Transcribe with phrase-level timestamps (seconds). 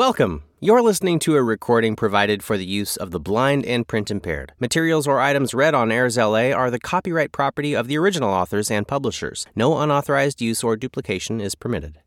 [0.00, 0.44] Welcome.
[0.60, 4.54] You're listening to a recording provided for the use of the blind and print impaired.
[4.58, 8.70] Materials or items read on Airs LA are the copyright property of the original authors
[8.70, 9.46] and publishers.
[9.54, 11.98] No unauthorized use or duplication is permitted.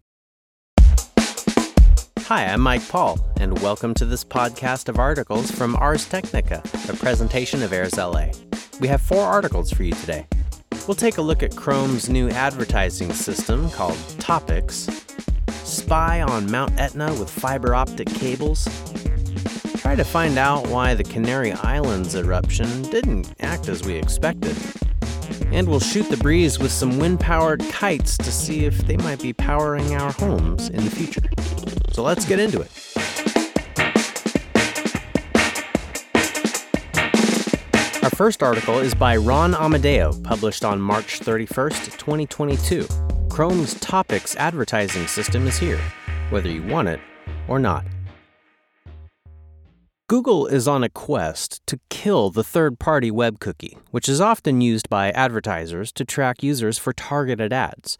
[2.21, 6.94] Hi, I'm Mike Paul, and welcome to this podcast of articles from Ars Technica, a
[6.94, 8.30] presentation of Airs LA.
[8.80, 10.25] We have four articles for you today.
[10.88, 14.89] We'll take a look at Chrome's new advertising system called Topics,
[15.50, 18.68] spy on Mount Etna with fiber optic cables,
[19.78, 24.56] try to find out why the Canary Islands eruption didn't act as we expected,
[25.51, 29.21] and we'll shoot the breeze with some wind powered kites to see if they might
[29.21, 31.24] be powering our homes in the future.
[31.92, 32.72] So let's get into it.
[38.03, 43.12] Our first article is by Ron Amadeo, published on March 31st, 2022.
[43.33, 45.81] Chrome's Topics advertising system is here,
[46.30, 47.00] whether you want it
[47.47, 47.83] or not.
[50.08, 54.61] Google is on a quest to kill the third party web cookie, which is often
[54.61, 57.98] used by advertisers to track users for targeted ads.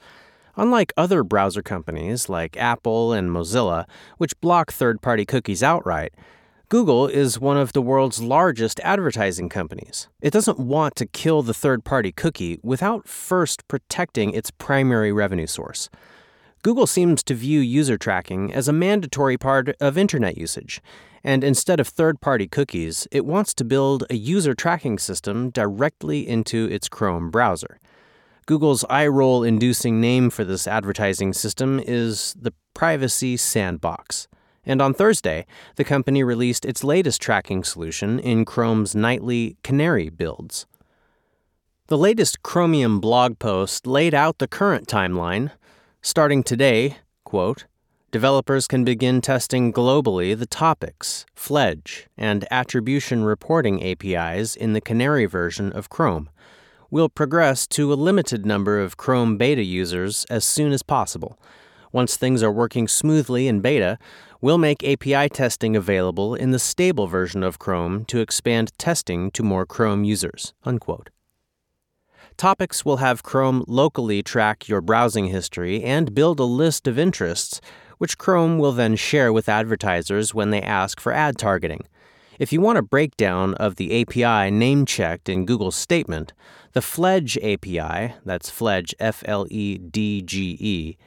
[0.56, 3.86] Unlike other browser companies like Apple and Mozilla,
[4.20, 6.14] which block third party cookies outright,
[6.74, 10.08] Google is one of the world's largest advertising companies.
[10.22, 15.46] It doesn't want to kill the third party cookie without first protecting its primary revenue
[15.46, 15.92] source.
[16.64, 20.82] Google seems to view user tracking as a mandatory part of internet usage,
[21.24, 26.28] and instead of third party cookies, it wants to build a user tracking system directly
[26.28, 27.80] into its Chrome browser.
[28.48, 34.28] Google's eye roll inducing name for this advertising system is the Privacy Sandbox.
[34.66, 40.66] And on Thursday, the company released its latest tracking solution in Chrome's nightly Canary builds.
[41.88, 45.52] The latest Chromium blog post laid out the current timeline.
[46.02, 47.66] Starting today, quote,
[48.12, 55.26] developers can begin testing globally the topics, Fledge, and attribution reporting APIs in the Canary
[55.26, 56.30] version of Chrome.
[56.90, 61.38] We'll progress to a limited number of Chrome beta users as soon as possible.
[61.94, 64.00] Once things are working smoothly in beta,
[64.42, 69.44] we'll make API testing available in the stable version of Chrome to expand testing to
[69.44, 70.54] more Chrome users.
[70.66, 71.12] Unquote.
[72.36, 77.62] Topics will have Chrome locally track your browsing history and build a list of interests,
[78.00, 81.86] which Chrome will then share with advertisers when they ask for ad targeting.
[82.40, 86.34] If you want a breakdown of the API name checked in Google's statement,
[86.72, 90.98] the Fledge API, that's Fledge F L E D G E,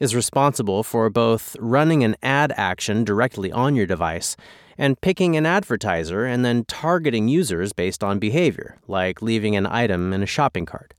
[0.00, 4.36] is responsible for both running an ad action directly on your device
[4.76, 10.12] and picking an advertiser and then targeting users based on behavior, like leaving an item
[10.12, 10.94] in a shopping cart.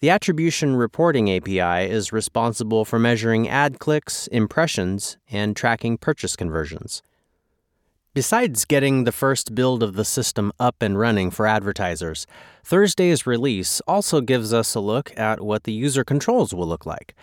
[0.00, 7.02] The Attribution Reporting API is responsible for measuring ad clicks, impressions, and tracking purchase conversions.
[8.14, 12.26] Besides getting the first build of the system up and running for advertisers,
[12.62, 17.14] Thursday's release also gives us a look at what the user controls will look like.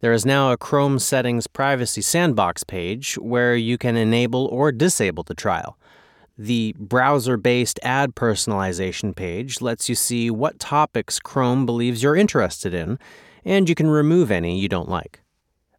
[0.00, 5.22] There is now a Chrome Settings Privacy Sandbox page where you can enable or disable
[5.22, 5.78] the trial.
[6.36, 12.74] The browser based ad personalization page lets you see what topics Chrome believes you're interested
[12.74, 12.98] in,
[13.42, 15.22] and you can remove any you don't like.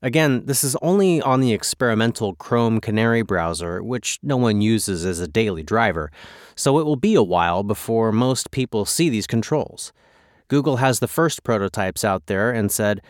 [0.01, 5.19] Again, this is only on the experimental Chrome Canary browser, which no one uses as
[5.19, 6.11] a daily driver,
[6.55, 9.93] so it will be a while before most people see these controls.
[10.47, 13.01] Google has the first prototypes out there and said,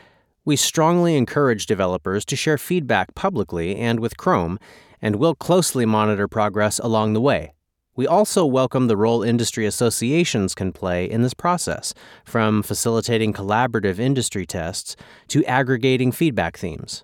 [0.48, 4.58] we strongly encourage developers to share feedback publicly and with Chrome,
[5.02, 7.54] and will closely monitor progress along the way.
[7.98, 11.94] We also welcome the role industry associations can play in this process,
[12.24, 14.96] from facilitating collaborative industry tests
[15.28, 17.04] to aggregating feedback themes.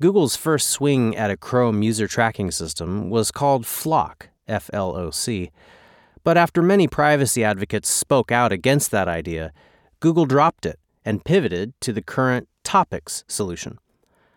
[0.00, 5.12] Google's first swing at a Chrome user tracking system was called FLoC, F L O
[5.12, 5.52] C.
[6.24, 9.52] But after many privacy advocates spoke out against that idea,
[10.00, 13.78] Google dropped it and pivoted to the current Topics solution.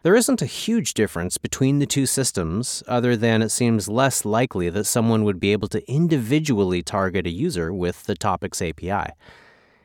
[0.03, 4.69] There isn't a huge difference between the two systems, other than it seems less likely
[4.69, 9.12] that someone would be able to individually target a user with the Topics API.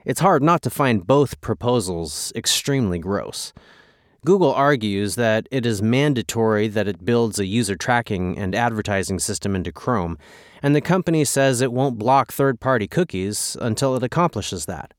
[0.05, 3.53] It's hard not to find both proposals extremely gross.
[4.25, 9.57] Google argues that it is mandatory that it builds a user tracking and advertising system
[9.57, 10.17] into Chrome,
[10.63, 14.95] and the company says it won't block third party cookies until it accomplishes that.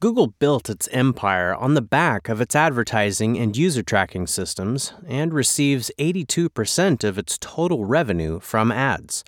[0.00, 5.34] Google built its empire on the back of its advertising and user tracking systems and
[5.34, 9.24] receives 82% of its total revenue from ads.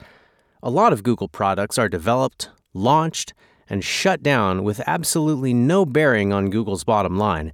[0.63, 3.35] A lot of Google products are developed, launched,
[3.69, 7.53] and shut down with absolutely no bearing on Google's bottom line.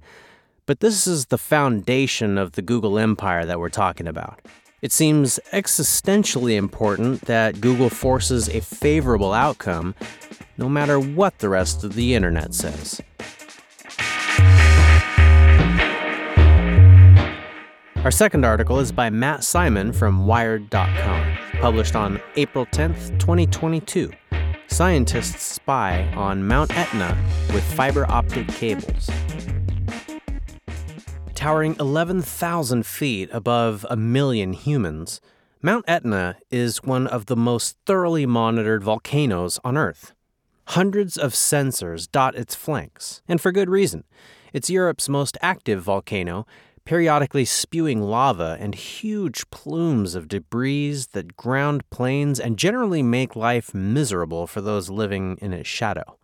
[0.65, 4.39] But this is the foundation of the Google empire that we're talking about.
[4.81, 9.93] It seems existentially important that Google forces a favorable outcome
[10.57, 13.01] no matter what the rest of the internet says.
[18.05, 24.11] Our second article is by Matt Simon from Wired.com, published on April 10th, 2022.
[24.67, 27.17] Scientists spy on Mount Etna
[27.53, 29.09] with fiber optic cables.
[31.39, 35.21] Towering 11,000 feet above a million humans,
[35.61, 40.11] Mount Etna is one of the most thoroughly monitored volcanoes on Earth.
[40.65, 44.03] Hundreds of sensors dot its flanks, and for good reason.
[44.51, 46.45] It's Europe's most active volcano
[46.83, 53.73] periodically spewing lava and huge plumes of debris that ground plains and generally make life
[53.73, 56.18] miserable for those living in its shadow.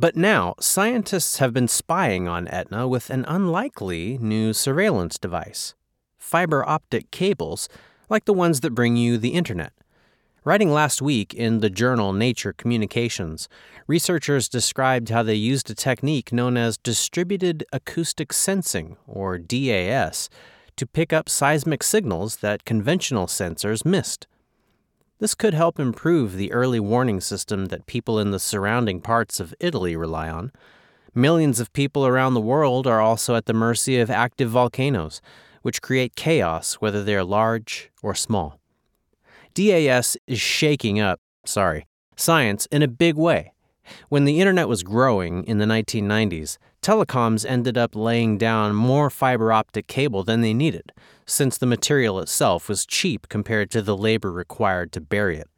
[0.00, 5.74] But now, scientists have been spying on Etna with an unlikely new surveillance device
[6.18, 7.68] fiber optic cables,
[8.08, 9.72] like the ones that bring you the internet.
[10.44, 13.48] Writing last week in the journal Nature Communications,
[13.86, 20.28] researchers described how they used a technique known as distributed acoustic sensing, or DAS,
[20.76, 24.26] to pick up seismic signals that conventional sensors missed.
[25.20, 29.52] This could help improve the early warning system that people in the surrounding parts of
[29.58, 30.52] Italy rely on.
[31.12, 35.20] Millions of people around the world are also at the mercy of active volcanoes,
[35.62, 38.60] which create chaos whether they are large or small.
[39.54, 43.52] DAS is shaking up, sorry, science in a big way.
[44.08, 49.52] When the internet was growing in the 1990s, telecoms ended up laying down more fiber
[49.52, 50.92] optic cable than they needed,
[51.26, 55.48] since the material itself was cheap compared to the labor required to bury it.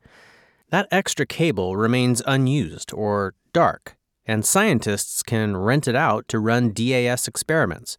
[0.71, 6.73] That extra cable remains unused or dark, and scientists can rent it out to run
[6.73, 7.99] DAS experiments.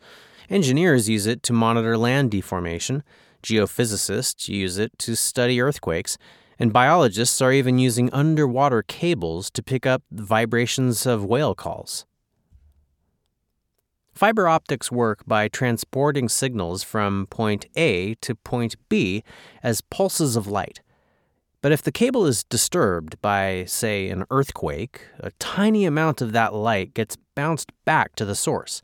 [0.49, 3.03] Engineers use it to monitor land deformation,
[3.43, 6.17] Geophysicists use it to study earthquakes,
[6.59, 12.05] and biologists are even using underwater cables to pick up vibrations of whale calls.
[14.13, 19.23] Fiber optics work by transporting signals from point A to point B
[19.63, 20.81] as pulses of light.
[21.61, 26.53] But if the cable is disturbed by, say, an earthquake, a tiny amount of that
[26.53, 28.81] light gets bounced back to the source.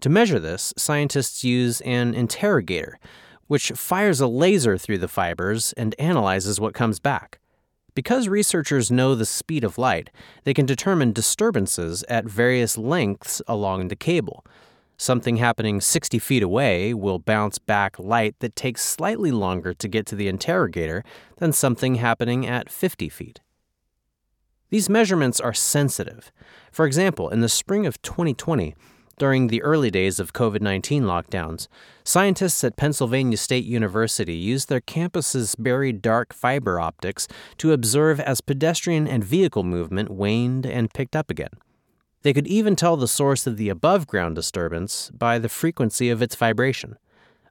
[0.00, 2.98] To measure this, scientists use an interrogator,
[3.46, 7.38] which fires a laser through the fibers and analyzes what comes back.
[7.98, 10.10] Because researchers know the speed of light,
[10.44, 14.46] they can determine disturbances at various lengths along the cable.
[14.96, 20.06] Something happening 60 feet away will bounce back light that takes slightly longer to get
[20.06, 21.02] to the interrogator
[21.38, 23.40] than something happening at 50 feet.
[24.70, 26.30] These measurements are sensitive.
[26.70, 28.76] For example, in the spring of 2020,
[29.18, 31.68] during the early days of COVID 19 lockdowns,
[32.04, 37.28] scientists at Pennsylvania State University used their campus's buried dark fiber optics
[37.58, 41.50] to observe as pedestrian and vehicle movement waned and picked up again.
[42.22, 46.22] They could even tell the source of the above ground disturbance by the frequency of
[46.22, 46.96] its vibration.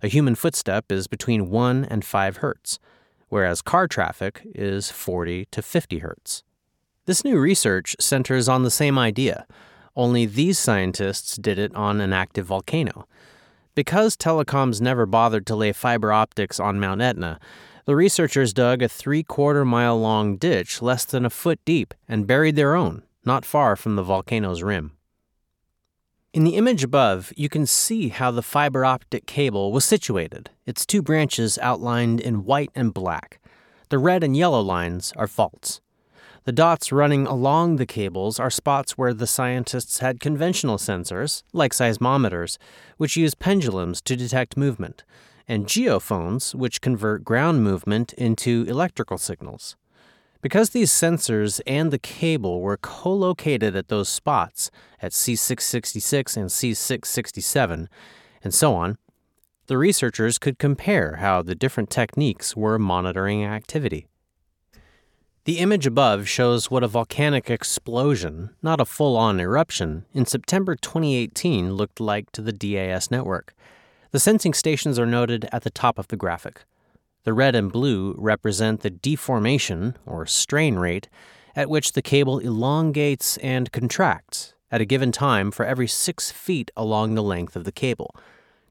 [0.03, 2.79] A human footstep is between 1 and 5 hertz,
[3.29, 6.43] whereas car traffic is 40 to 50 hertz.
[7.05, 9.47] This new research centers on the same idea
[9.97, 13.07] only these scientists did it on an active volcano.
[13.75, 17.39] Because telecoms never bothered to lay fiber optics on Mount Etna,
[17.85, 22.27] the researchers dug a three quarter mile long ditch less than a foot deep and
[22.27, 24.91] buried their own, not far from the volcano's rim.
[26.33, 30.85] In the image above, you can see how the fiber optic cable was situated, its
[30.85, 33.39] two branches outlined in white and black.
[33.89, 35.81] The red and yellow lines are faults.
[36.47, 41.73] The dots running along the cables are spots where the scientists had conventional sensors, like
[41.73, 42.57] seismometers,
[42.95, 45.03] which use pendulums to detect movement,
[45.45, 49.75] and geophones, which convert ground movement into electrical signals.
[50.41, 56.49] Because these sensors and the cable were co located at those spots, at C666 and
[56.49, 57.87] C667,
[58.41, 58.97] and so on,
[59.65, 64.07] the researchers could compare how the different techniques were monitoring activity.
[65.47, 70.75] The image above shows what a volcanic explosion, not a full on eruption, in September
[70.75, 73.55] 2018 looked like to the DAS network.
[74.11, 76.65] The sensing stations are noted at the top of the graphic.
[77.23, 81.07] The red and blue represent the deformation, or strain rate,
[81.55, 86.71] at which the cable elongates and contracts at a given time for every six feet
[86.75, 88.13] along the length of the cable.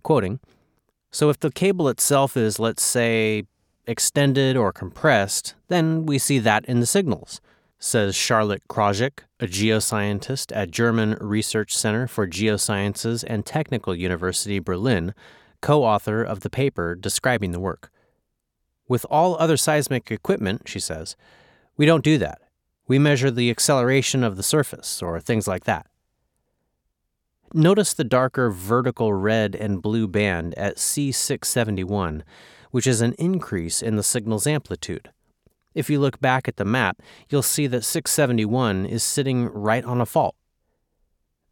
[0.03, 0.41] Quoting,
[1.11, 3.45] so if the cable itself is, let's say,
[3.87, 7.41] extended or compressed, then we see that in the signals,
[7.79, 15.15] says Charlotte Krawczyk, a geoscientist at German Research Center for Geosciences and Technical University Berlin,
[15.61, 17.91] co author of the paper describing the work.
[18.89, 21.17] With all other seismic equipment, she says,
[21.77, 22.41] we don't do that.
[22.89, 25.87] We measure the acceleration of the surface, or things like that.
[27.53, 32.23] Notice the darker vertical red and blue band at C671,
[32.71, 35.11] which is an increase in the signal's amplitude.
[35.75, 40.01] If you look back at the map, you'll see that 671 is sitting right on
[40.01, 40.35] a fault.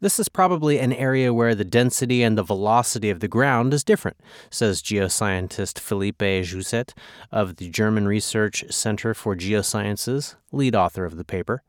[0.01, 3.83] This is probably an area where the density and the velocity of the ground is
[3.83, 4.17] different,
[4.49, 6.93] says geoscientist Philippe Jousset
[7.31, 11.63] of the German Research Center for Geosciences, lead author of the paper.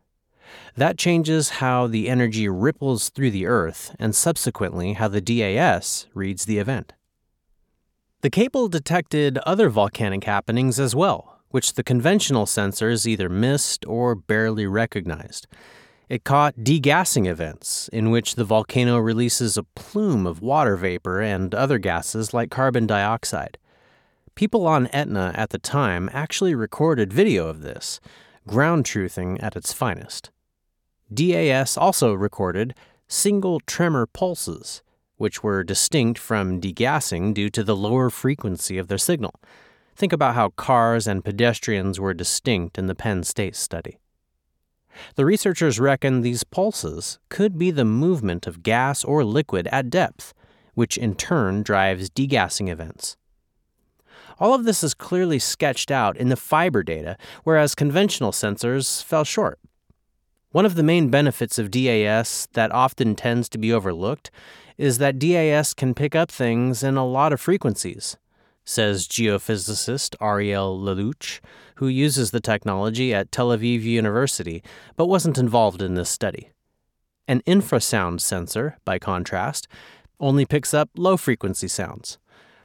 [0.76, 6.47] That changes how the energy ripples through the Earth and subsequently how the DAS reads
[6.47, 6.95] the event.
[8.26, 14.16] The cable detected other volcanic happenings as well, which the conventional sensors either missed or
[14.16, 15.47] barely recognized.
[16.09, 21.54] It caught degassing events, in which the volcano releases a plume of water vapor and
[21.54, 23.59] other gases like carbon dioxide.
[24.35, 28.00] People on Etna at the time actually recorded video of this,
[28.49, 30.33] ground truthing at its finest.
[31.14, 32.75] DAS also recorded
[33.06, 34.83] single tremor pulses,
[35.16, 39.35] which were distinct from degassing due to the lower frequency of their signal.
[39.94, 43.99] Think about how cars and pedestrians were distinct in the Penn State study.
[45.14, 50.35] The researchers reckon these pulses could be the movement of gas or liquid at depth,
[50.75, 53.16] which in turn drives degassing events.
[54.38, 59.25] All of this is clearly sketched out in the fiber data, whereas conventional sensors fell
[59.25, 59.58] short.
[60.50, 64.30] One of the main benefits of DAS that often tends to be overlooked
[64.78, 68.16] is that DAS can pick up things in a lot of frequencies,
[68.64, 71.40] says geophysicist Ariel Lellouch,
[71.76, 74.62] who uses the technology at Tel Aviv University
[74.97, 76.50] but wasn't involved in this study.
[77.28, 79.66] An infrasound sensor, by contrast,
[80.21, 82.18] only picks up low frequency sounds.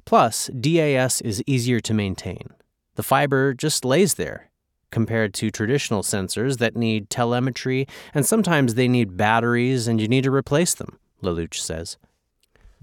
[0.06, 2.50] Plus, DAS is easier to maintain.
[2.96, 4.52] The fiber just lays there
[4.92, 10.24] compared to traditional sensors that need telemetry and sometimes they need batteries and you need
[10.26, 11.98] to replace them, Lellouch says.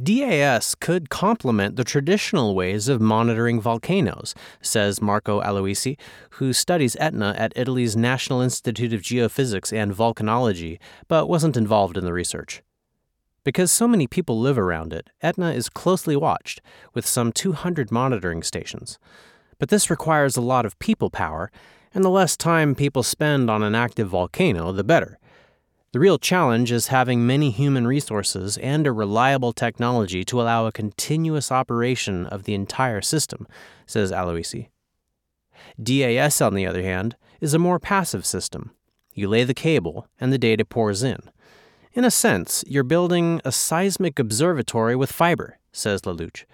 [0.00, 5.98] DAS could complement the traditional ways of monitoring volcanoes, says Marco Aloisi,
[6.30, 10.78] who studies Etna at Italy's National Institute of Geophysics and Volcanology,
[11.08, 12.62] but wasn't involved in the research.
[13.42, 16.60] Because so many people live around it, Etna is closely watched,
[16.94, 19.00] with some 200 monitoring stations.
[19.58, 21.50] But this requires a lot of people power,
[21.92, 25.18] and the less time people spend on an active volcano, the better.
[25.92, 30.72] The real challenge is having many human resources and a reliable technology to allow a
[30.72, 33.46] continuous operation of the entire system,
[33.86, 34.68] says Aloisi.
[35.82, 38.72] DAS, on the other hand, is a more passive system.
[39.14, 41.18] You lay the cable, and the data pours in.
[41.94, 46.44] In a sense, you're building a seismic observatory with fiber, says Lellouch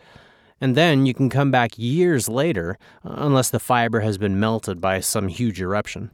[0.60, 5.00] and then you can come back years later, unless the fiber has been melted by
[5.00, 6.10] some huge eruption.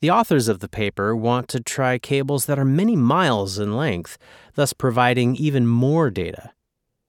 [0.00, 4.16] The authors of the paper want to try cables that are many miles in length,
[4.54, 6.52] thus providing even more data.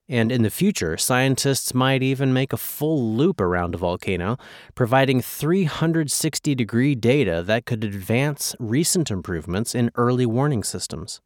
[0.08, 4.38] And in the future, scientists might even make a full loop around a volcano,
[4.74, 11.22] providing 360 degree data that could advance recent improvements in early warning systems.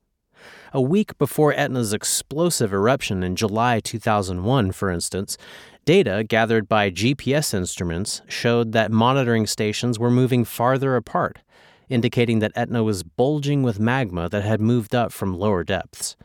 [0.74, 5.38] A week before Etna's explosive eruption in July 2001, for instance,
[5.86, 11.39] data gathered by GPS instruments showed that monitoring stations were moving farther apart,
[11.94, 16.16] indicating that Etna was bulging with magma that had moved up from lower depths.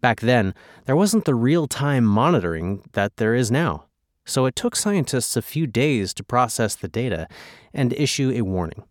[0.00, 0.54] Back then,
[0.84, 3.84] there wasn't the real time monitoring that there is now,
[4.24, 7.28] so it took scientists a few days to process the data
[7.72, 8.82] and issue a warning.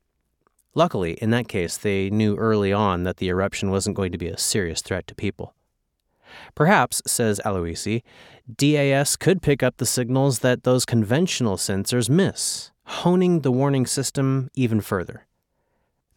[0.75, 4.27] Luckily, in that case, they knew early on that the eruption wasn't going to be
[4.27, 5.53] a serious threat to people.
[6.55, 8.01] Perhaps, says Aloisi,
[8.57, 14.49] DAS could pick up the signals that those conventional sensors miss, honing the warning system
[14.55, 15.27] even further.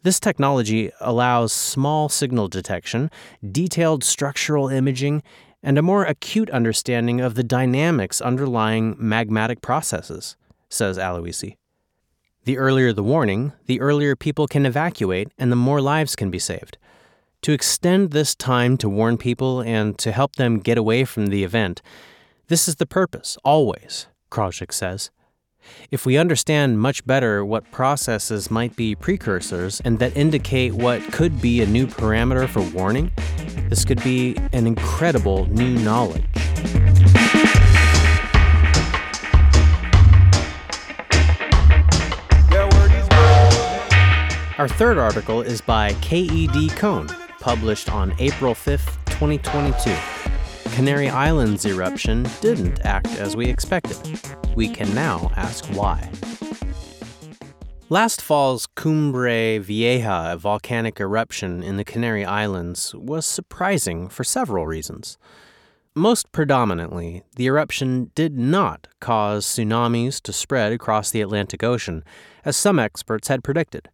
[0.02, 3.10] This technology allows small signal detection,
[3.50, 5.22] detailed structural imaging,
[5.62, 10.36] and a more acute understanding of the dynamics underlying magmatic processes,
[10.68, 11.56] says Aloisi.
[12.44, 16.38] The earlier the warning, the earlier people can evacuate and the more lives can be
[16.38, 16.78] saved.
[17.42, 21.42] To extend this time to warn people and to help them get away from the
[21.42, 21.82] event,
[22.46, 25.10] this is the purpose, always, Krawczyk says.
[25.90, 31.40] If we understand much better what processes might be precursors and that indicate what could
[31.40, 33.12] be a new parameter for warning,
[33.68, 36.24] this could be an incredible new knowledge.
[44.58, 46.68] Our third article is by K.E.D.
[46.70, 47.08] Coan,
[47.40, 50.15] published on April 5th, 2022.
[50.76, 53.96] Canary Islands eruption didn't act as we expected.
[54.54, 56.10] We can now ask why.
[57.88, 65.16] Last fall's Cumbre Vieja volcanic eruption in the Canary Islands was surprising for several reasons.
[65.94, 72.04] Most predominantly, the eruption did not cause tsunamis to spread across the Atlantic Ocean,
[72.44, 73.88] as some experts had predicted.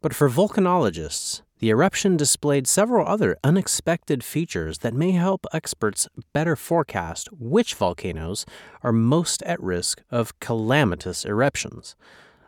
[0.00, 6.56] But for volcanologists, the eruption displayed several other unexpected features that may help experts better
[6.56, 8.44] forecast which volcanoes
[8.82, 11.96] are most at risk of calamitous eruptions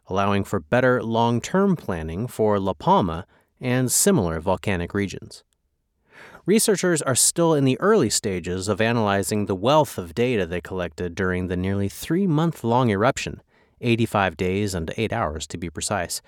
[0.08, 3.26] allowing for better long term planning for La Palma
[3.60, 5.42] and similar volcanic regions.
[6.44, 11.14] Researchers are still in the early stages of analyzing the wealth of data they collected
[11.14, 13.42] during the nearly three month long eruption,
[13.80, 16.22] 85 days and 8 hours to be precise.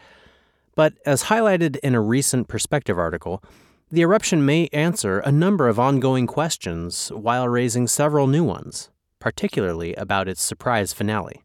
[0.78, 3.42] But as highlighted in a recent Perspective article,
[3.90, 9.92] the eruption may answer a number of ongoing questions while raising several new ones, particularly
[9.96, 11.42] about its surprise finale.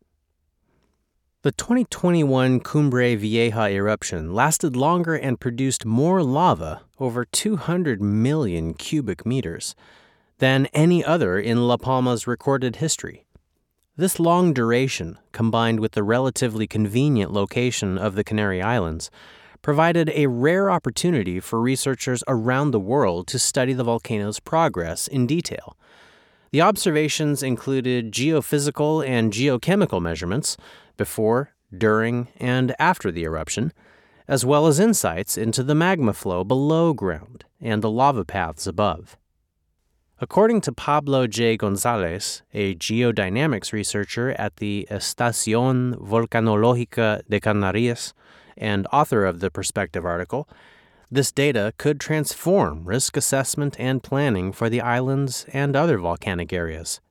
[1.41, 9.25] The 2021 Cumbre Vieja eruption lasted longer and produced more lava, over 200 million cubic
[9.25, 9.73] meters,
[10.37, 13.22] than any other in La Palma's recorded history.
[13.95, 19.11] This long duration, combined with the relatively convenient location of the Canary Islands,
[19.61, 25.27] provided a rare opportunity for researchers around the world to study the volcano's progress in
[25.27, 25.77] detail.
[26.49, 30.57] The observations included geophysical and geochemical measurements
[30.97, 33.73] before, during, and after the eruption,
[34.27, 39.17] as well as insights into the magma flow below ground and the lava paths above.
[40.23, 41.57] According to Pablo J.
[41.57, 48.13] Gonzalez, a geodynamics researcher at the Estación Volcanológica de Canarias
[48.55, 50.47] and author of the Perspective article,
[51.11, 57.01] this data could transform risk assessment and planning for the islands and other volcanic areas.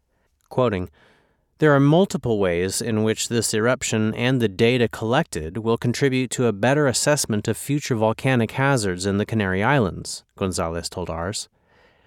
[0.49, 0.89] Quoting,
[1.59, 6.47] there are multiple ways in which this eruption and the data collected will contribute to
[6.47, 11.51] a better assessment of future volcanic hazards in the Canary Islands, Gonzalez told Ars.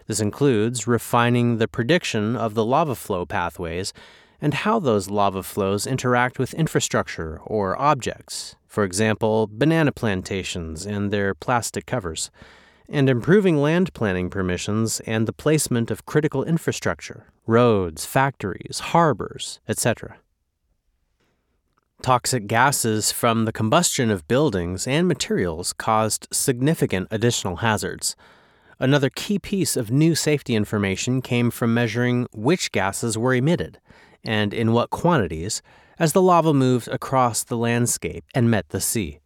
[0.08, 3.94] This includes refining the prediction of the lava flow pathways
[4.40, 11.12] and how those lava flows interact with infrastructure or objects, for example, banana plantations and
[11.12, 12.30] their plastic covers,
[12.88, 20.18] and improving land planning permissions and the placement of critical infrastructure, roads, factories, harbors, etc.
[22.02, 28.16] Toxic gases from the combustion of buildings and materials caused significant additional hazards.
[28.80, 33.80] Another key piece of new safety information came from measuring which gases were emitted
[34.24, 35.62] and in what quantities
[35.98, 39.20] as the lava moved across the landscape and met the sea.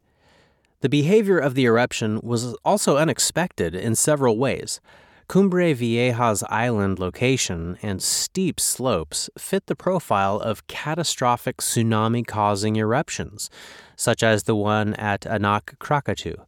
[0.82, 4.80] The behavior of the eruption was also unexpected in several ways.
[5.28, 13.50] Cumbre Vieja's island location and steep slopes fit the profile of catastrophic tsunami causing eruptions,
[13.96, 16.46] such as the one at Anak Krakatau.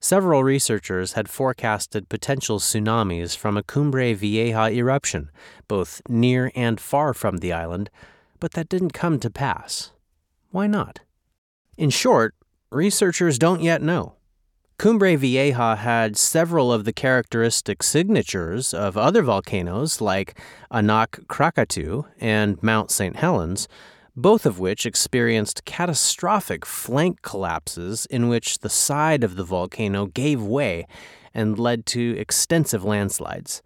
[0.00, 5.30] Several researchers had forecasted potential tsunamis from a Cumbre Vieja eruption,
[5.66, 7.90] both near and far from the island,
[8.38, 9.90] but that didn't come to pass.
[10.50, 11.00] Why not?
[11.76, 12.36] In short,
[12.70, 14.14] researchers don't yet know.
[14.78, 20.38] Cumbre Vieja had several of the characteristic signatures of other volcanoes like
[20.70, 23.16] Anak Krakatau and Mount St.
[23.16, 23.66] Helens,
[24.18, 30.42] both of which experienced catastrophic flank collapses in which the side of the volcano gave
[30.42, 30.84] way
[31.32, 33.62] and led to extensive landslides.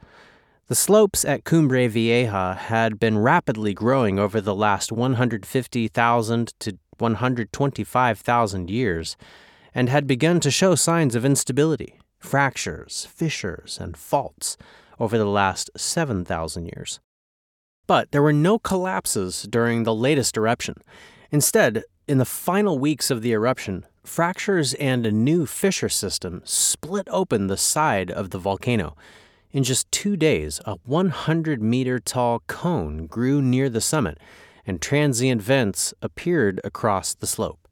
[0.69, 8.71] The slopes at Cumbre Vieja had been rapidly growing over the last 150,000 to 125,000
[8.71, 9.17] years
[9.75, 14.59] and had begun to show signs of instability, fractures, fissures, and faults
[15.01, 17.01] over the last 7,000 years.
[17.87, 20.77] But there were no collapses during the latest eruption.
[21.31, 27.09] Instead, in the final weeks of the eruption, fractures and a new fissure system split
[27.11, 28.97] open the side of the volcano.
[29.51, 34.19] In just two days, a 100 meter tall cone grew near the summit,
[34.67, 37.69] and transient vents appeared across the slope.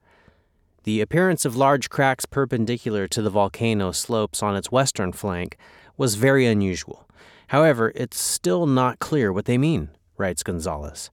[0.84, 5.56] The appearance of large cracks perpendicular to the volcano slopes on its western flank
[5.96, 7.06] was very unusual.
[7.48, 11.10] However, it's still not clear what they mean writes Gonzalez.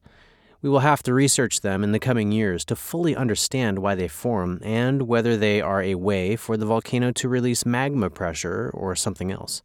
[0.62, 4.08] We will have to research them in the coming years to fully understand why they
[4.08, 8.96] form and whether they are a way for the volcano to release magma pressure or
[8.96, 9.62] something else.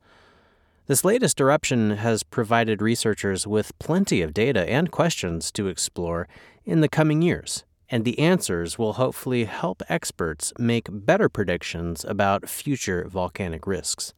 [0.87, 6.28] This latest eruption has provided researchers with plenty of data and questions to explore
[6.64, 12.48] in the coming years, and the answers will hopefully help experts make better predictions about
[12.48, 14.12] future volcanic risks.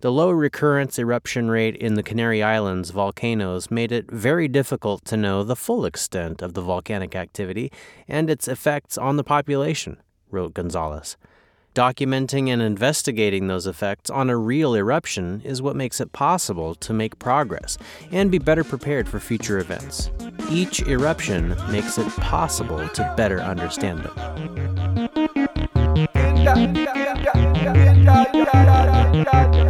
[0.00, 5.16] The low recurrence eruption rate in the Canary Islands volcanoes made it very difficult to
[5.16, 7.70] know the full extent of the volcanic activity
[8.08, 9.98] and its effects on the population,
[10.30, 11.18] wrote Gonzalez.
[11.74, 16.94] Documenting and investigating those effects on a real eruption is what makes it possible to
[16.94, 17.76] make progress
[18.10, 20.10] and be better prepared for future events.
[20.50, 24.16] Each eruption makes it possible to better understand them.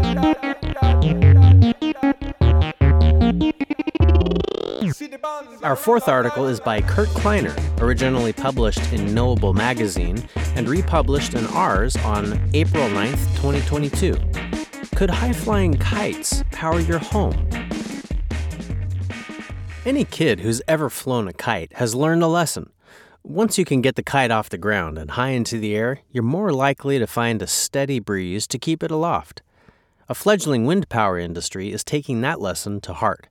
[5.63, 11.45] Our fourth article is by Kurt Kleiner, originally published in Knowable magazine and republished in
[11.49, 14.17] Ars on April 9th, 2022.
[14.97, 17.47] Could high flying kites power your home?
[19.85, 22.71] Any kid who's ever flown a kite has learned a lesson.
[23.23, 26.23] Once you can get the kite off the ground and high into the air, you're
[26.23, 29.43] more likely to find a steady breeze to keep it aloft.
[30.09, 33.27] A fledgling wind power industry is taking that lesson to heart.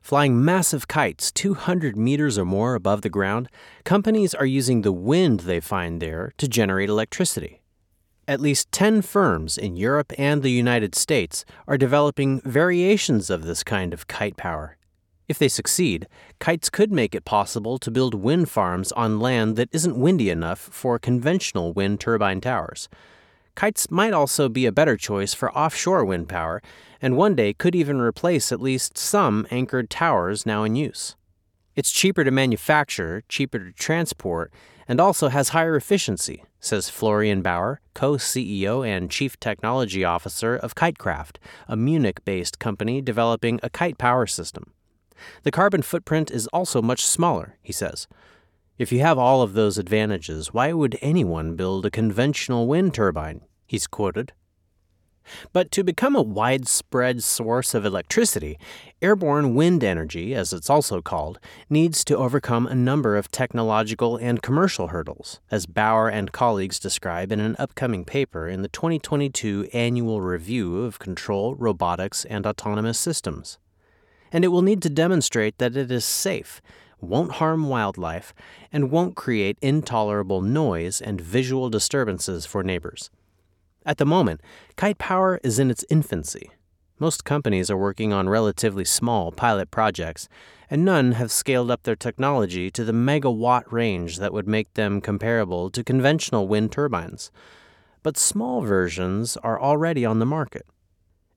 [0.00, 3.48] Flying massive kites 200 meters or more above the ground,
[3.84, 7.60] companies are using the wind they find there to generate electricity.
[8.26, 13.62] At least 10 firms in Europe and the United States are developing variations of this
[13.62, 14.76] kind of kite power.
[15.28, 16.08] If they succeed,
[16.40, 20.58] kites could make it possible to build wind farms on land that isn't windy enough
[20.58, 22.88] for conventional wind turbine towers.
[23.60, 26.62] Kites might also be a better choice for offshore wind power,
[27.02, 31.14] and one day could even replace at least some anchored towers now in use.
[31.76, 34.50] It's cheaper to manufacture, cheaper to transport,
[34.88, 40.74] and also has higher efficiency, says Florian Bauer, co CEO and Chief Technology Officer of
[40.74, 41.36] Kitekraft,
[41.68, 44.72] a Munich based company developing a kite power system.
[45.42, 48.08] The carbon footprint is also much smaller, he says.
[48.78, 53.42] If you have all of those advantages, why would anyone build a conventional wind turbine?
[53.70, 54.32] He's quoted.
[55.52, 58.58] But to become a widespread source of electricity,
[59.00, 64.42] airborne wind energy, as it's also called, needs to overcome a number of technological and
[64.42, 70.20] commercial hurdles, as Bauer and colleagues describe in an upcoming paper in the 2022 Annual
[70.20, 73.58] Review of Control, Robotics, and Autonomous Systems.
[74.32, 76.60] And it will need to demonstrate that it is safe
[77.00, 78.34] won't harm wildlife,
[78.70, 83.10] and won't create intolerable noise and visual disturbances for neighbors.
[83.90, 84.40] At the moment,
[84.76, 86.52] kite power is in its infancy.
[87.00, 90.28] Most companies are working on relatively small pilot projects,
[90.70, 95.00] and none have scaled up their technology to the megawatt range that would make them
[95.00, 97.32] comparable to conventional wind turbines.
[98.04, 100.66] But small versions are already on the market.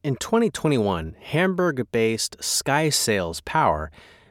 [0.04, 3.90] In 2021, Hamburg based SkySails Power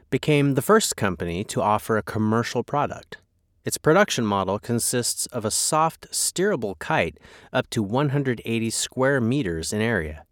[0.09, 3.17] became the first company to offer a commercial product.
[3.65, 7.17] Its production model consists of a soft, steerable kite
[7.53, 10.25] up to 180 square meters in area.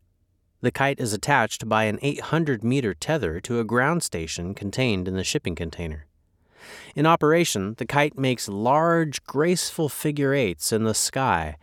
[0.59, 5.15] The kite is attached by an 800 meter tether to a ground station contained in
[5.15, 6.07] the shipping container.
[6.93, 11.57] In operation, the kite makes large, graceful figure eights in the sky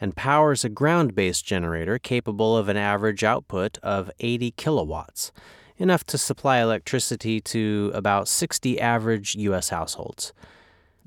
[0.00, 5.30] and powers a ground based generator capable of an average output of 80 kilowatts,
[5.76, 9.68] enough to supply electricity to about 60 average U.S.
[9.68, 10.32] households.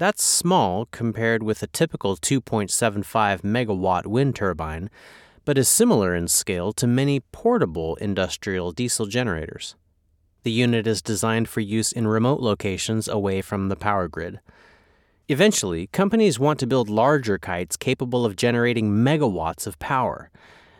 [0.03, 4.89] That's small compared with a typical 2.75 megawatt wind turbine,
[5.45, 9.77] but is similar in scale to many portable industrial diesel generators.
[10.43, 14.41] The unit is designed for use in remote locations away from the power grid.
[15.29, 20.29] Eventually, companies want to build larger kites capable of generating megawatts of power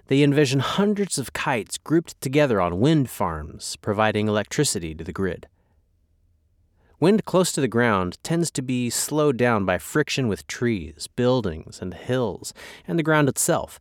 [0.07, 5.47] they envision hundreds of kites grouped together on wind farms, providing electricity to the grid.
[7.03, 11.81] Wind close to the ground tends to be slowed down by friction with trees, buildings,
[11.81, 12.53] and hills,
[12.87, 13.77] and the ground itself.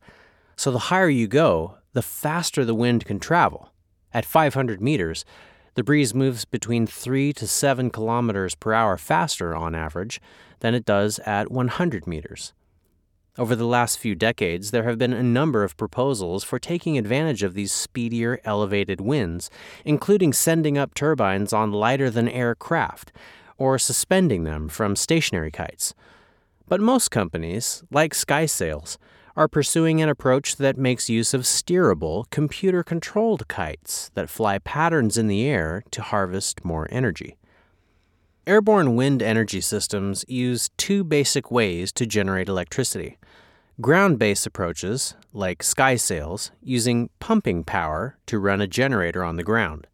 [0.56, 3.70] So the higher you go, the faster the wind can travel.
[4.12, 5.24] At 500 meters,
[5.74, 10.20] the breeze moves between 3 to 7 kilometers per hour faster on average
[10.58, 12.54] than it does at 100 meters.
[13.38, 17.42] Over the last few decades, there have been a number of proposals for taking advantage
[17.42, 19.48] of these speedier, elevated winds,
[19.86, 23.10] including sending up turbines on lighter than air craft
[23.56, 25.94] or suspending them from stationary kites.
[26.68, 28.98] But most companies, like SkySails,
[29.34, 35.16] are pursuing an approach that makes use of steerable, computer controlled kites that fly patterns
[35.16, 37.38] in the air to harvest more energy.
[38.44, 43.16] Airborne wind energy systems use two basic ways to generate electricity.
[43.80, 49.86] Ground based approaches, like SkySails, using pumping power to run a generator on the ground.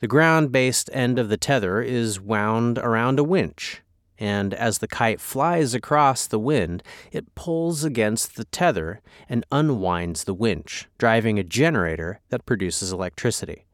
[0.00, 3.82] The ground based end of the tether is wound around a winch.
[4.18, 10.24] and as the kite flies across the wind, it pulls against the tether and unwinds
[10.24, 13.66] the winch, driving a generator that produces electricity.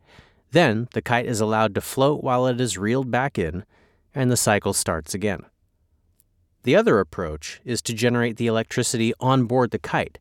[0.50, 3.64] Then the kite is allowed to float while it is reeled back in,
[4.14, 5.44] and the cycle starts again.
[6.64, 10.18] The other approach is to generate the electricity on board the kite.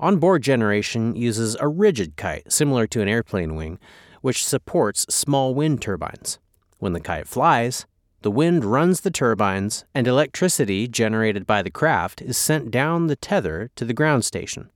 [0.00, 3.78] Onboard generation uses a rigid kite, similar to an airplane wing,
[4.22, 6.38] which supports small wind turbines.
[6.78, 7.86] When the kite flies,
[8.22, 13.16] the wind runs the turbines, and electricity generated by the craft is sent down the
[13.16, 14.70] tether to the ground station.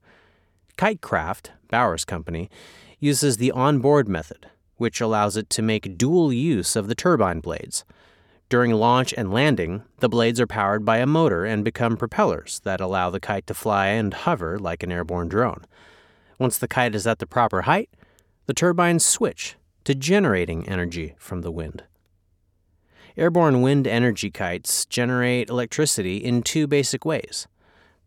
[0.77, 2.49] Kitekraft, Bauer's Company,
[2.99, 7.83] uses the onboard method, which allows it to make dual use of the turbine blades.
[8.53, 12.79] During launch and landing, the blades are powered by a motor and become propellers that
[12.79, 15.65] allow the kite to fly and hover like an airborne drone.
[16.37, 17.89] Once the kite is at the proper height,
[18.45, 21.85] the turbines switch to generating energy from the wind.
[23.17, 27.47] Airborne wind energy kites generate electricity in two basic ways.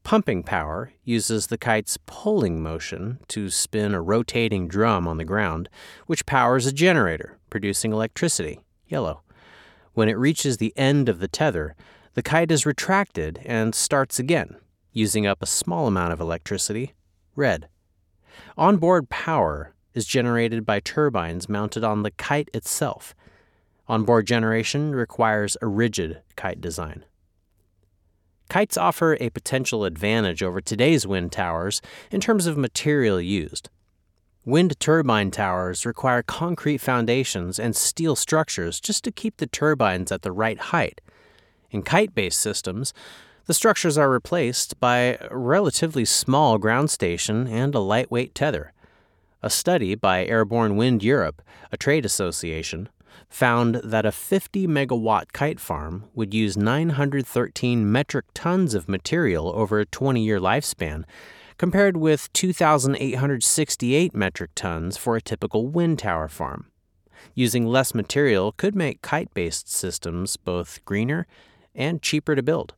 [0.05, 5.69] Pumping power uses the kite's pulling motion to spin a rotating drum on the ground,
[6.07, 9.23] which powers a generator, producing electricity, yellow.
[9.97, 11.75] When it reaches the end of the tether,
[12.13, 14.57] the kite is retracted and starts again,
[14.93, 16.93] using up a small amount of electricity,
[17.35, 17.69] red.
[18.59, 23.15] Onboard power is generated by turbines mounted on the kite itself
[23.89, 27.07] Onboard generation requires a rigid kite design.
[28.51, 31.81] Kites offer a potential advantage over today's wind towers
[32.11, 33.71] in terms of material used.
[34.47, 40.23] Wind turbine towers require concrete foundations and steel structures just to keep the turbines at
[40.23, 41.01] the right height.
[41.73, 42.95] In kite based systems,
[43.47, 48.73] the structures are replaced by a relatively small ground station and a lightweight tether.
[49.43, 52.89] A study by Airborne Wind Europe, a trade association,
[53.29, 59.81] found that a 50 megawatt kite farm would use 913 metric tons of material over
[59.81, 61.03] a 20 year lifespan,
[61.59, 66.66] compared with 2,868 metric tons for a typical wind tower farm.
[67.35, 71.27] Using less material could make kite based systems both greener
[71.75, 72.75] and cheaper to build.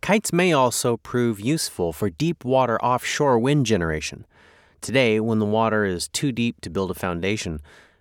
[0.00, 4.26] Kites may also prove useful for deep water offshore wind generation.
[4.80, 7.60] Today, when the water is too deep to build a foundation,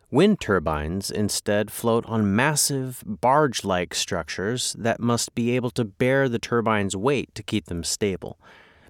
[0.09, 6.29] Wind turbines instead float on massive, barge like structures that must be able to bear
[6.29, 8.39] the turbine's weight to keep them stable.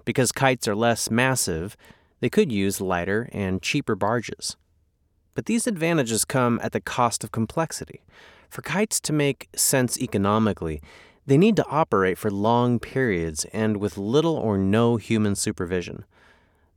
[0.08, 1.76] Because kites are less massive,
[2.20, 4.56] they could use lighter and cheaper barges.
[5.34, 8.00] But these advantages come at the cost of complexity.
[8.48, 10.80] For kites to make sense economically,
[11.26, 16.06] they need to operate for long periods and with little or no human supervision.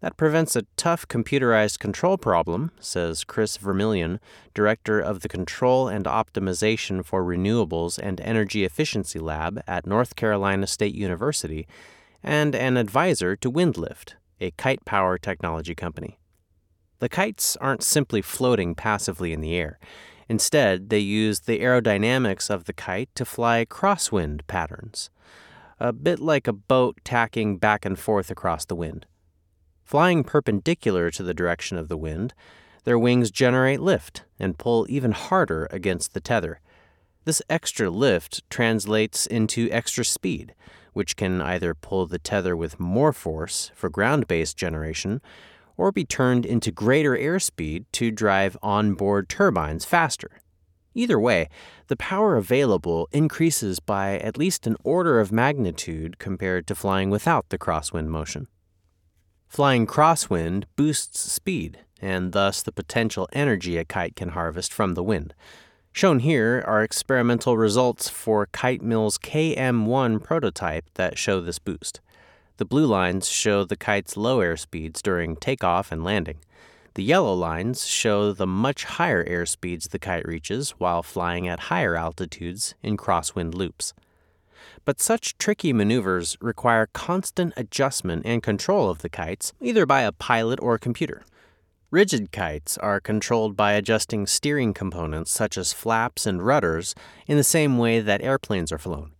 [0.01, 4.19] That prevents a tough computerized control problem, says Chris Vermillion,
[4.53, 10.67] director of the Control and Optimization for Renewables and Energy Efficiency Lab at North Carolina
[10.67, 11.65] State University,
[12.23, 16.19] and an advisor to Windlift, a kite power technology company.
[16.99, 19.79] The kites aren't simply floating passively in the air.
[20.29, 25.09] Instead, they use the aerodynamics of the kite to fly crosswind patterns,
[25.79, 29.05] a bit like a boat tacking back and forth across the wind.
[29.83, 32.33] Flying perpendicular to the direction of the wind,
[32.83, 36.61] their wings generate lift and pull even harder against the tether.
[37.25, 40.55] This extra lift translates into extra speed,
[40.93, 45.21] which can either pull the tether with more force for ground based generation
[45.77, 50.41] or be turned into greater airspeed to drive onboard turbines faster.
[50.93, 51.47] Either way,
[51.87, 57.47] the power available increases by at least an order of magnitude compared to flying without
[57.49, 58.47] the crosswind motion.
[59.47, 65.03] Flying crosswind boosts speed and thus the potential energy a kite can harvest from the
[65.03, 65.33] wind.
[65.93, 71.99] Shown here are experimental results for Kitemill's KM1 prototype that show this boost.
[72.57, 76.37] The blue lines show the kite's low air speeds during takeoff and landing.
[76.93, 81.67] The yellow lines show the much higher air speeds the kite reaches while flying at
[81.71, 83.93] higher altitudes in crosswind loops.
[84.85, 90.13] But such tricky maneuvers require constant adjustment and control of the kites, either by a
[90.13, 91.23] pilot or a computer.
[91.91, 96.95] Rigid kites are controlled by adjusting steering components such as flaps and rudders
[97.27, 99.11] in the same way that airplanes are flown.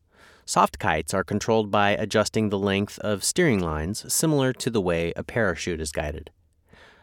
[0.46, 5.12] Soft kites are controlled by adjusting the length of steering lines, similar to the way
[5.18, 6.30] a parachute is guided.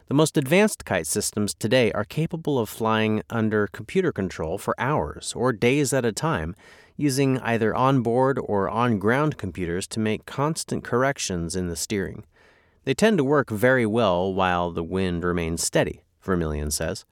[0.07, 5.35] The most advanced kite systems today are capable of flying under computer control for hours
[5.37, 6.57] or days at a time
[6.97, 12.25] using either onboard or on ground computers to make constant corrections in the steering.
[12.89, 17.05] They tend to work very well while the wind remains steady, Vermillion says.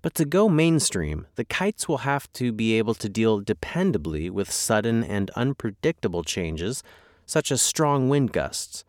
[0.00, 4.48] But to go mainstream, the kites will have to be able to deal dependably with
[4.48, 6.84] sudden and unpredictable changes,
[7.26, 8.84] such as strong wind gusts.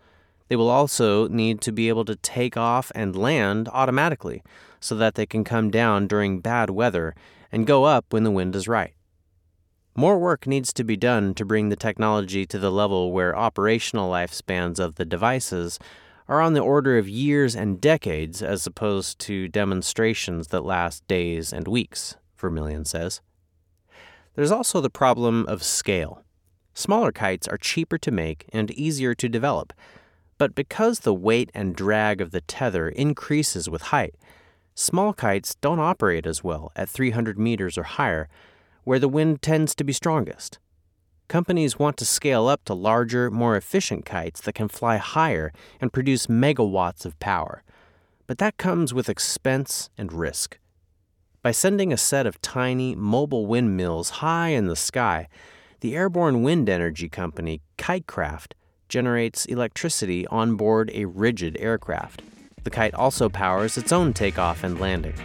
[0.50, 4.44] They will also need to be able to take off and land automatically
[4.80, 7.16] so that they can come down during bad weather
[7.52, 8.94] and go up when the wind is right.
[9.96, 14.12] More work needs to be done to bring the technology to the level where operational
[14.12, 15.80] lifespans of the devices
[16.28, 21.52] are on the order of years and decades as opposed to demonstrations that last days
[21.52, 23.22] and weeks, Vermillion says.
[24.36, 26.24] There's also the problem of scale.
[26.74, 29.74] Smaller kites are cheaper to make and easier to develop,
[30.38, 34.16] but because the weight and drag of the tether increases with height,
[34.74, 38.28] small kites don't operate as well at 300 meters or higher,
[38.84, 40.58] where the wind tends to be strongest.
[41.28, 45.94] Companies want to scale up to larger, more efficient kites that can fly higher and
[45.94, 47.64] produce megawatts of power.
[48.28, 50.60] But that comes with expense and risk.
[51.42, 55.28] By sending a set of tiny, mobile windmills high in the sky,
[55.82, 58.54] the airborne wind energy company Kitekraft
[58.88, 62.22] generates electricity on board a rigid aircraft.
[62.64, 65.16] The kite also powers its own takeoff and landing.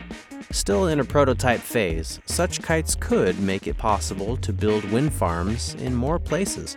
[0.50, 5.74] Still in a prototype phase, such kites could make it possible to build wind farms
[5.74, 6.76] in more places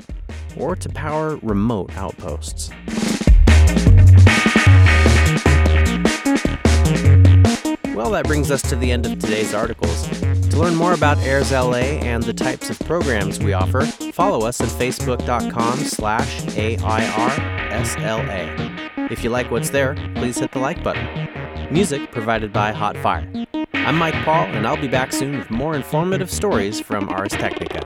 [0.57, 2.69] or to power remote outposts.
[7.95, 10.09] Well, that brings us to the end of today's articles.
[10.09, 14.59] To learn more about Airs LA and the types of programs we offer, follow us
[14.59, 17.51] at facebook.com slash AIRSLA.
[19.11, 21.29] If you like what's there, please hit the like button.
[21.71, 23.29] Music provided by Hot Fire.
[23.83, 27.81] I'm Mike Paul, and I'll be back soon with more informative stories from Ars Technica.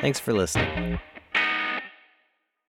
[0.00, 0.98] Thanks for listening.